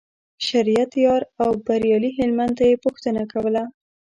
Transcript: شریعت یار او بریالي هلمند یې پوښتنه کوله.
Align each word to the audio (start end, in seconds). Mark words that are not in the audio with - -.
شریعت 0.47 0.91
یار 1.05 1.21
او 1.43 1.49
بریالي 1.65 2.11
هلمند 2.19 2.55
یې 2.69 2.81
پوښتنه 2.85 3.21
کوله. 3.31 3.63